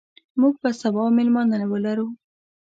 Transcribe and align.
موږ 0.39 0.53
به 0.61 0.69
سبا 0.81 1.03
مېلمانه 1.17 1.65
ولرو. 1.71 2.07